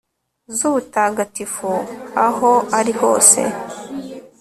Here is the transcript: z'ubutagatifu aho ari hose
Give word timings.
z'ubutagatifu 0.55 1.71
aho 2.27 2.51
ari 2.77 2.93
hose 2.99 3.41